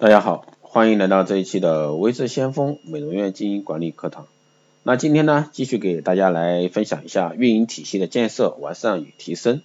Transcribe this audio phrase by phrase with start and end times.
[0.00, 4.28] 大家好，欢迎来到这一期的微智先锋美容院经营管理课堂。
[4.84, 9.60] 那今天呢，继续给大家来分享一下运营体系的建设、完善与提升。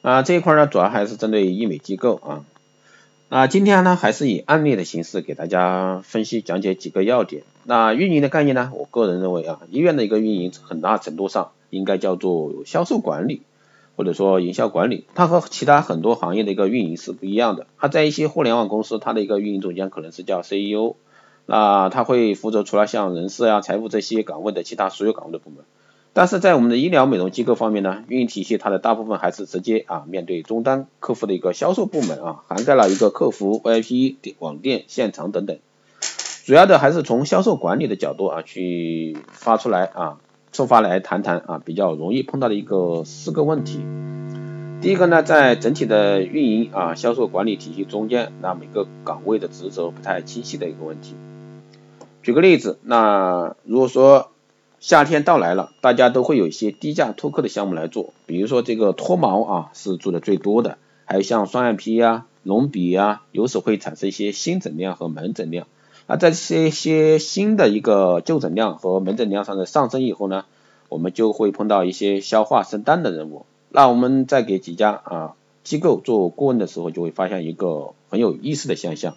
[0.00, 2.46] 啊，这一块呢，主要还是针对医美机构啊。
[3.28, 7.42] 那今天呢，还是以案例的形式给大家分析讲解几个要点。
[7.64, 13.42] 那运营的概念呢，我个人认为啊，医院的一个运营很大程度上应该叫做销售管理。
[13.96, 17.66] 或者说营销管理，它和其他很多行业的一个运营是不一样的。
[17.78, 20.96] 它在一些互联网公司，它的一个运营总监可能是叫 CEO，
[21.46, 25.64] 那他会负责除了像人事啊、财务这些岗位的其他所有岗位的部门。
[26.12, 35.58] 但是在我们的医疗美容机构方面呢，运营体系它的大部分还是直接啊面对终端客户的一个销售部门啊，涵盖了一个客服、VIP、网店、现场等等，
[36.44, 40.18] 主要的还是从销售管理的角度啊去发出来啊。
[40.54, 43.80] 出发来谈谈啊，比较容易碰到的一个四个问题。
[44.80, 51.16] 第一个呢，在整体的运营啊销售管理体系中间，那每个岗位的职责不太清晰的一个问题。
[52.22, 54.30] 举个例子，那如果说
[54.78, 65.66] 夏天到来了，大家都会有一些低价脱客的项目来做，比如说这个脱毛啊是做的最多的，还有像双眼皮呀、隆鼻呀，有时会产生一些新诊量和门诊量。
[66.06, 70.44] 那在这些新的一个就诊量和门诊量上的上升以后呢，
[70.88, 73.46] 我们就会碰到一些消化生单的任务。
[73.70, 75.32] 那我们在给几家啊
[75.62, 79.14] 机构做顾问的时候，就会发现一个很有意思的现象。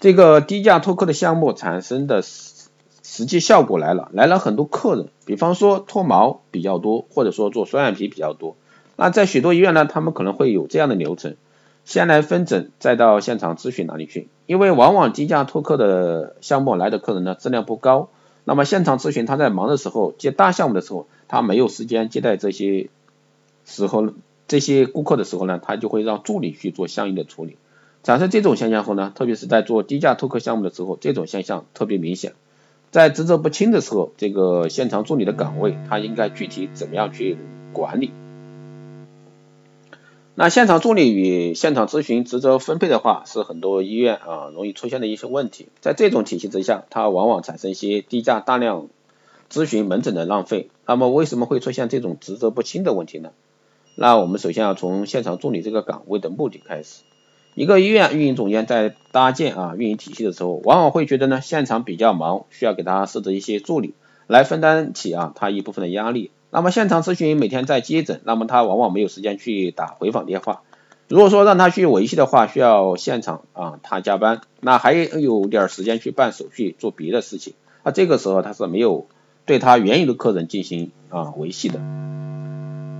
[0.00, 2.68] 这个低价脱客的项目产生的实
[3.02, 8.56] 实际效果来了，来了很多客人，比方说脱毛比较多，或者说做双眼皮比较多。
[8.96, 11.36] 那在许多医院呢，他们可能会有这样的流程。
[11.84, 14.28] 先来分诊，再到现场咨询哪里去？
[14.46, 18.08] 因为往往低价托客的项目来的客人呢，质量不高。
[18.44, 22.88] 那么现场咨询他在忙的时候，接大项目的时候，他没有时间接待这些
[23.64, 24.12] 时候
[24.48, 27.56] 这些顾客的时候呢，他就会让助理去做相应的处理。
[28.02, 32.32] 产生这种现象后呢，特别是在做低价托客项目的时候，这种现象特别明显。
[32.90, 37.36] 在职责不清的时候，这个现场助理的岗位，他应该具体怎么样去
[37.72, 38.10] 管理？
[40.42, 45.68] 那现场助理与现场咨询职责分配的话，是很多医院啊容易出现的一些问题。
[45.82, 48.88] 在这种体系之下，它往往产生一些低价大量
[49.50, 50.70] 咨询门诊的浪费。
[50.86, 53.32] 那么为什么会出现这种职责不清的问题呢？
[53.96, 57.02] 那我们首先要从现场助理这个岗位的目的开始。
[57.54, 63.92] 一个医院运营总监在搭建啊运营体系的时候，往往会觉得呢现场比较忙，需要给他设置一些助理
[64.26, 66.30] 来分担起啊他一部分的压力。
[66.52, 70.62] 那么现场咨询每天在接诊，那么他往往没有时间去打回访电话。
[71.06, 77.54] 如果说让他去维系的话，需要现场啊他加班，那还有点时间去办手续做别的事情。
[77.84, 79.06] 那这个时候他是没有
[79.44, 81.80] 对他原有的客人进行啊维系的。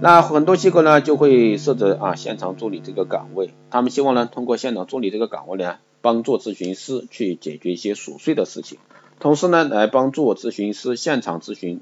[0.00, 8.78] 那很多机构呢就会设置啊现场助理这个岗位，他们希望呢通过现场助理这个岗位呢帮助咨询师去解决一些琐碎的事情，
[9.20, 11.80] 同时呢来帮助咨询师现场咨询。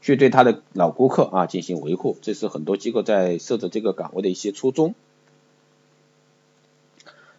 [0.00, 4.94] 去对他的老顾客啊进行维护，这是很多机构在设置这个岗位的一些初衷。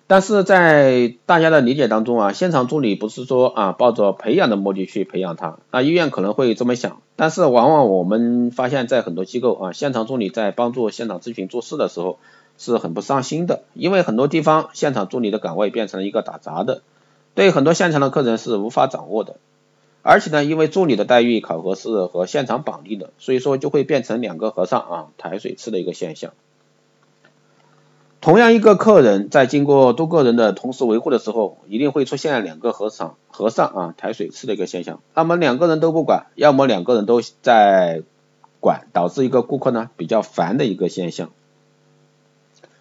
[0.10, 12.20] 但是在大家的理解当中啊，现场助理不是说啊抱着培养的目的去培养他，那医院可能会这么想，但是往往我们发现，在很多机构啊，现场助理在帮助现场咨询做事的时候
[12.58, 16.84] 是很不上心的，因为很多地方现场助理的岗位变成了一个打杂的，
[17.36, 19.36] 对很多现场的客人是无法掌握的。
[20.10, 26.32] 而且呢，因为助理的待遇考核是和现场绑定的，所以说就会变成两个和尚啊抬水吃的一个现象。
[28.22, 35.02] 同样一个客人在经过多个人的同时维护的时候，一定会出现两个和尚和尚啊抬水吃的一个现象。
[35.14, 38.02] 那么两个人都不管，要么两个人都在
[38.62, 41.32] 管，导致一个顾客呢比较烦的一个现象。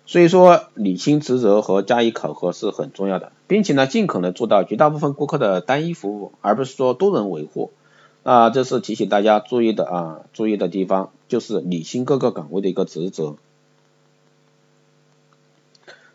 [0.06, 7.72] 所以说，理清职责和加以考核是很重要的，并且呢，尽可能做到绝大部分顾客的单一服务，而不是说多人维护。
[8.22, 13.36] 啊，这是提醒大家注意的啊，注意的地方就是理清各个岗位的一个职责。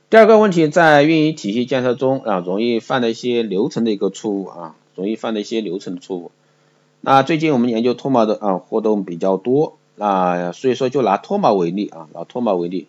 [0.10, 6.32] 第二个问题，在运营体系建设中啊，容易犯的一些流程的一个错误啊，容易犯的一些流程的错误。
[7.02, 12.88] 那最近我们研究脱毛的啊活动比较多啊，所以说就拿脱毛为例啊，拿脱毛为例。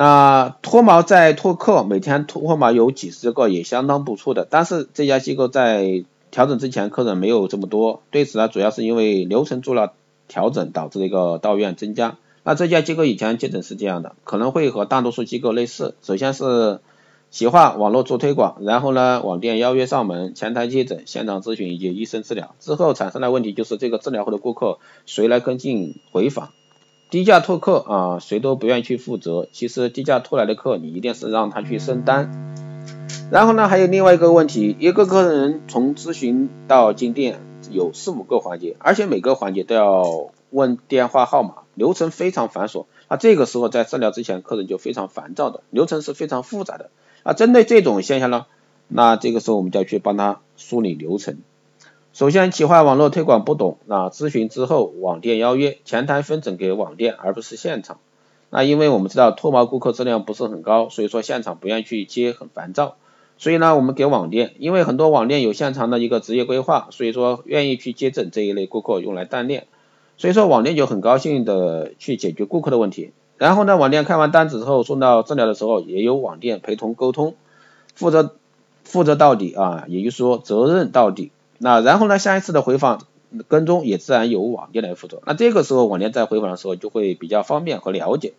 [0.00, 9.94] 那脱毛在拓客，每天脱毛有几十个也相当不错的，但是这家机构在调整之前客人没有这么多，对此呢主要是因为流程做了
[10.28, 12.16] 调整导致的一个到院增加。
[12.44, 16.78] 那这家机构以前接诊是这样的，可能会和大多数机构类似，首先是
[17.32, 26.50] 企划网络做推广，然后呢网店邀约上门，前台接诊，现场咨询以及医生治疗，之后产生的问题就是这个治疗后的顾客谁来跟进回访？
[27.10, 29.48] 低价拓客啊，谁都不愿意去负责。
[29.50, 32.54] 其实低价拓来的客，你一定是让他去升单。
[33.30, 37.40] 然后呢，还有另外一个问题，一个客人从咨询到进店
[37.70, 42.84] 有四五个环节，而且每个环节都要问电话号码，流程非常繁琐。
[43.08, 46.90] 那这个时候在治疗之前，客人就非常烦躁的，流程是非常复杂的。
[47.22, 48.44] 啊，针对这种现象呢，
[48.86, 51.38] 那这个时候我们就要去帮他梳理流程。
[52.18, 58.00] 首先，企划网络推广不懂，那咨询之后网店邀约，前台分诊给网店，而不是现场。
[58.50, 62.96] 那因为我们知道脱毛顾客质量不是很高，所以说现场不愿意去接，很烦躁。
[63.36, 69.68] 所以呢，我们给网店，因为很多网店有现场的一个职业规划，所以说愿意去接诊这一类顾客用来锻炼，
[70.16, 73.12] 所以说网店就很高兴的去解决顾客的问题。
[73.36, 77.36] 然后呢，网店开完单子之后送到治疗的时候，也有网店陪同沟通，
[77.94, 78.34] 负责
[78.82, 81.30] 负责到底啊，也就是说责任到底。
[81.58, 83.06] 那然后呢，下一次的回访
[83.48, 85.20] 跟踪也自然由网店来负责。
[85.26, 88.34] 那这个时候网店在回访的时候就会比较方便和了解。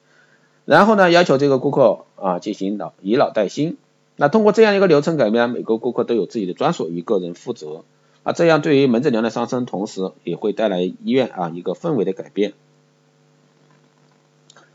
[0.66, 3.78] 然后呢，要求这个顾客啊进行老以老带新。
[4.16, 7.84] 那通过这样一个流程改变，每个顾客都有自己的专属于个人负责，
[8.24, 12.54] 啊，这样对于门诊量的上升，同时也会带来医院啊一个氛围的改变。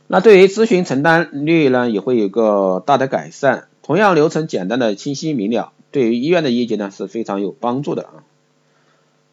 [0.06, 3.68] 那对于咨询承担率呢，也会有个大的改善。
[3.82, 8.24] 同样流程简单的清晰明了，对于医院的业绩呢是非常有帮助的啊。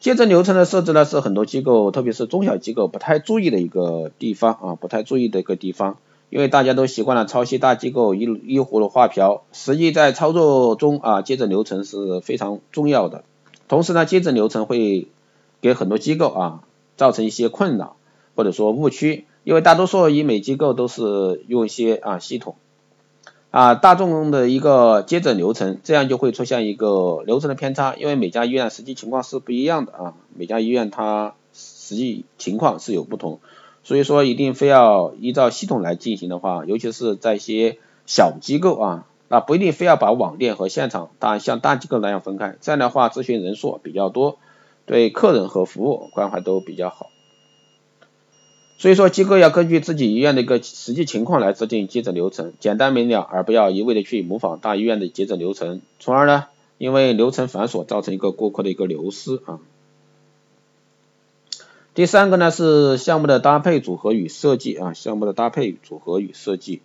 [0.02, 6.00] 接诊流程的设置呢，是很多机构，特别是中小机构不太注意的一个地方啊，不太注意的一个地方。
[6.32, 13.24] 因为大家都习惯了抄袭大机构一一葫芦画瓢，实际在操作中啊，接诊流程是非常重要的。
[13.68, 15.08] 同时呢，接诊流程会
[15.62, 16.64] 给很多机构啊
[16.98, 17.96] 造成一些困扰
[18.36, 22.56] 或者说误区，因为大多数医美机构都是用一些啊系统
[23.52, 33.40] 啊大众的一个接诊流程，这样就会出现一个流程的偏差，因为每家医院实际情况是不一样的啊，每家医院它实际情况是有不同。
[33.84, 44.38] 所以说，一定非要依照系统来进行的话，尤其是在一些小机构啊，那不一定非要把网店和现场大像大机构那样分开，这样的话咨询人数比较多，
[44.86, 47.11] 对客人和服务关怀都比较好。
[48.82, 56.46] 所以说，机构要根据自己医院的一个实际情况来制定接诊流程，简单明了，而不要一味的去模仿大医院的接诊流程，从而呢，
[56.80, 59.60] 因为流程繁琐，造成一个顾客的一个流失啊。
[61.94, 66.82] 第三个呢是项目的搭配组合与设计啊，项目的搭配组合与设计。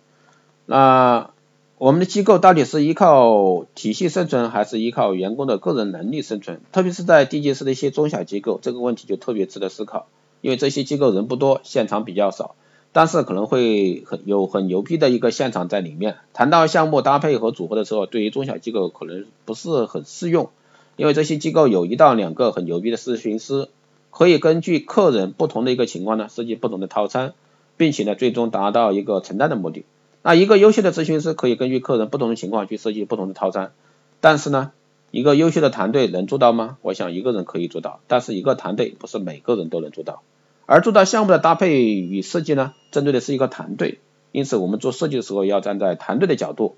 [0.67, 1.31] 那
[1.79, 6.61] 我们的机构到底是依靠体系生存，还是依靠员工的个人能力生存？
[6.71, 10.05] 特别是在地级市的一些中小机构，这个问题就特别值得思考。
[10.41, 12.55] 因为这些机构人不多，现场比较少，
[12.91, 16.17] 但是可能会很有很牛逼的一个现场在里面。
[16.33, 20.49] 谈到项目搭配和组合的时候，对于中小机构可能不是很适用，
[20.95, 23.69] 因为这些机构有一到两个很牛逼的咨询师。
[24.09, 27.35] 可以根据客人不同的一个情况呢，设计不同的套餐，
[27.75, 29.85] 并且呢，最终达到一个承担的目的。
[30.23, 33.73] 那一个优秀的咨询师可以根据客人不同的情况去设计不同的套餐，
[34.19, 34.71] 但是呢，
[35.11, 36.77] 一个优秀的团队能做到吗？
[36.81, 40.21] 我想一个人可以做到，但是一个团队不是每个人都能做到。
[40.65, 43.99] 而做到项目的搭配与设计呢，针对的是一个团队，
[44.33, 46.75] 因此我们做设计的时候要站在团队的角度。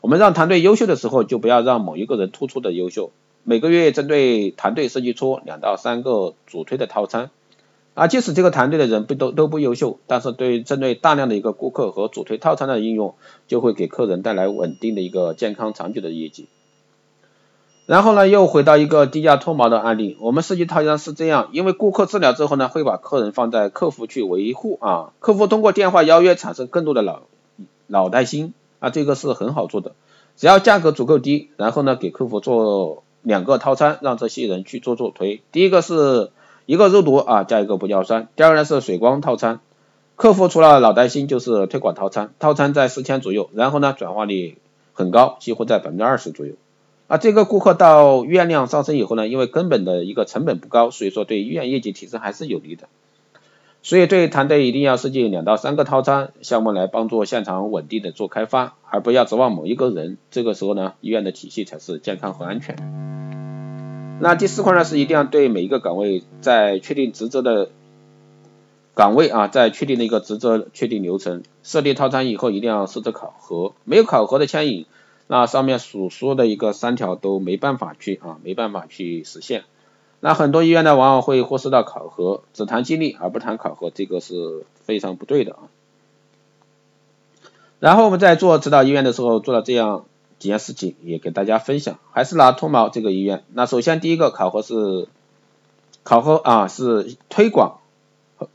[0.00, 3.10] 我们让团队优秀的时候，就不要让某一个人突出的优秀。
[3.42, 7.30] 每个月针对团队设计出两到三个主推的套餐，
[7.94, 13.16] 啊，即使这个团队的人不都都不优秀，但是对针对大量的一个顾客和主推套餐的应用，
[13.48, 16.46] 就会给客人带来稳定的一个健康长久的业绩。
[17.86, 27.22] 然后呢，又回到一个低价脱毛的案例，我们设计套餐是这样，因为顾客治疗之后呢，会把客人放在客服去维护啊，客服通过电话邀约产生更多的老
[27.86, 29.92] 老带新啊，这个是很好做的，
[30.36, 33.02] 只要价格足够低，然后呢，给客服做。
[33.24, 36.32] 两个套餐让这些人去做做推，第一个是
[36.66, 39.60] 一个肉毒啊加一个玻尿酸，第二个呢是水光套餐，
[40.16, 44.58] 客户除了老带新就是推广套餐，套餐在四千左右，然后呢转化率
[44.92, 46.54] 很高，几乎在百分之二十左右。
[47.12, 52.88] 啊这个顾客到医院量上升以后呢，因为根本的一个成本不高，所以说对医院业绩提升还是有利的。
[53.82, 60.16] 所以对团队一定要设计两到三个套餐项目来帮助现场稳定的做开发，而不要指望某一个人。
[60.30, 62.76] 这个时候呢，医院的体系才是健康和安全。
[64.22, 67.68] 那第四块呢是一定要对每一个岗位在确定职责的
[68.94, 74.86] 岗位啊，在确定的一个职责确定流程，设立套餐以后一定要设置考核，没有考核的牵引，
[75.32, 79.64] 那上面所说的一个三条都没办法去啊，没办法去实现。
[80.20, 85.72] 那很多医院呢，往往会忽视到考核，只谈激励而不谈考核，这个是非常不对的啊。
[87.80, 90.04] 然后我们在做指导医院的时候，做了这样
[90.38, 91.98] 几件事情，也给大家分享。
[92.10, 95.08] 还是拿脱毛这个医院，那首先第一个考核是
[96.02, 97.78] 考核啊，是推广、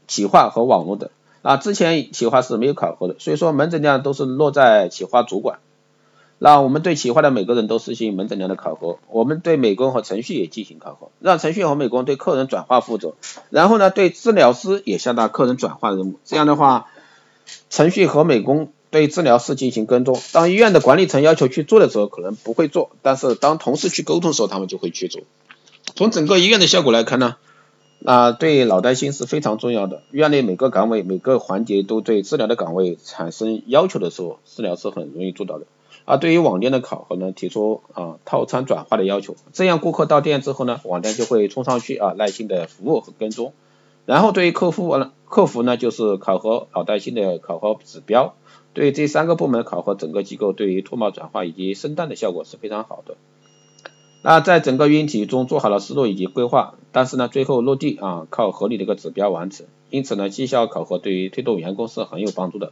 [0.08, 1.10] 企划和网络的。
[1.42, 5.58] 啊，之前企划是没有考核的，所以说门诊量都是落在企划主管。
[6.40, 13.16] 那我们对企划的每个人都实行门诊量的考核，我们对美工和程序也进行考核，让程序和美工对客人转化负责，
[13.50, 16.20] 然后呢，对治疗师也下达客人转化任务。
[16.24, 16.88] 这样的话，
[17.70, 20.20] 程序和美工对治疗师进行跟踪。
[20.32, 25.24] 当医院的管理层要求去做的时候，可能不会做，但是当同事去沟通的时候，他们就会去做。
[25.96, 27.38] 从整个医院的效果来看呢？
[28.00, 30.04] 那对脑袋心是非常重要的。
[30.12, 35.66] 院内每个岗位、每个环节都对治疗的岗位产生要求的时候，治疗是很容易做到的。
[36.06, 43.54] 而对于网店的考核呢，提出啊套餐转化的要求，这样顾客到店之后呢，网店就会冲上去啊耐心的服务和跟踪。
[44.06, 48.36] 然后对于客户呢，客服呢就是考核老带新的考核指标。
[48.74, 53.16] 对这三个部门考核，整个机构对于脱毛转化以及生蛋的效果是非常好的。
[54.24, 59.66] 那在整个运营体系中做好了思路以及规划，但是呢，最后落地啊，靠合理的一个指标完成。
[59.90, 62.72] 因此呢，绩效考核对于推动员工是很有帮助的。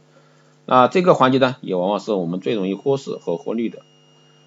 [0.66, 3.82] 那这个环节呢，也往往是我们最容易忽视和忽略的。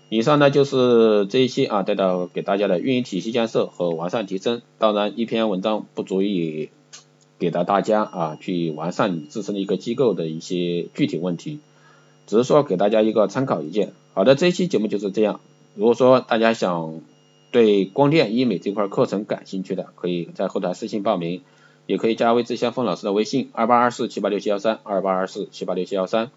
[0.10, 4.62] 以上呢就是这一期啊带到给大家的运营体系建设和完善提升。
[4.78, 6.72] 当然，一篇文章不足以
[7.38, 11.60] 给到大家啊去完善你自身的一个机构的一些具体问题，
[12.28, 13.94] 只是说给大家一个参考意见。
[14.14, 15.40] 好的，这一期节目就是这样。
[15.76, 17.02] 如果说大家想
[17.52, 21.44] 对光电医美这块课程感兴趣的，可以在后台私信报名，
[21.90, 26.30] 也可以加魏志先锋老师的微信二八二四七八六七幺三二八二四七八六七幺三，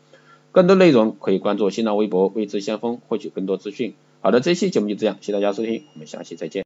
[0.50, 3.92] 更多内容可以关注新浪微博魏志先锋获取更多资讯。
[4.23, 6.61] 好的，这期节目就这样，谢谢大家收听，我们下期再见。